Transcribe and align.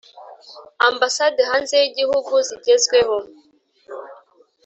Ambasade 0.89 1.41
hanze 1.49 1.73
y 1.81 1.85
igihugu 1.89 2.33
zigezwaho 2.47 3.17